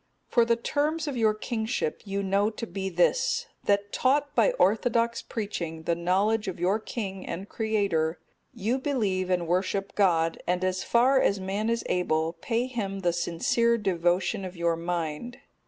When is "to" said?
2.49-2.65